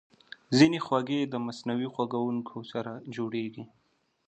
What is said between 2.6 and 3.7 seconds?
سره جوړېږي.